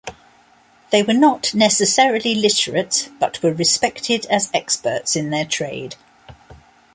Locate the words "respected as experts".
3.53-5.15